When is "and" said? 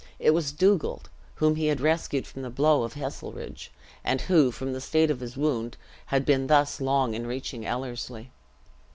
4.03-4.19